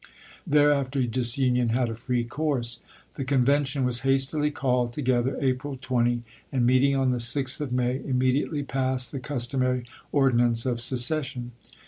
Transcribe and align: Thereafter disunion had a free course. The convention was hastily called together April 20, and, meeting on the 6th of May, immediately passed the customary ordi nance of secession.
Thereafter 0.47 1.03
disunion 1.03 1.69
had 1.69 1.87
a 1.87 1.95
free 1.95 2.23
course. 2.23 2.79
The 3.17 3.23
convention 3.23 3.85
was 3.85 3.99
hastily 3.99 4.49
called 4.49 4.93
together 4.93 5.37
April 5.39 5.77
20, 5.79 6.23
and, 6.51 6.65
meeting 6.65 6.95
on 6.95 7.11
the 7.11 7.19
6th 7.19 7.61
of 7.61 7.71
May, 7.71 7.97
immediately 7.97 8.63
passed 8.63 9.11
the 9.11 9.19
customary 9.19 9.85
ordi 10.11 10.37
nance 10.37 10.65
of 10.65 10.81
secession. 10.81 11.51